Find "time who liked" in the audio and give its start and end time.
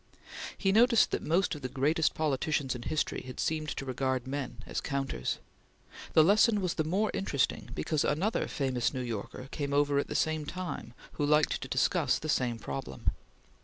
10.47-11.61